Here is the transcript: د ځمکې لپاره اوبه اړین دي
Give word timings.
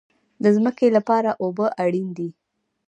د 0.43 0.45
ځمکې 0.55 0.87
لپاره 0.97 1.29
اوبه 1.43 1.67
اړین 1.83 2.07
دي 2.17 2.29